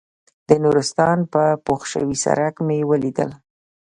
د 0.47 0.49
نورستان 0.63 1.17
په 1.33 1.43
پوخ 1.65 1.81
شوي 1.91 2.17
سړک 2.25 2.55
مې 2.67 2.77
ولیدل. 2.89 3.29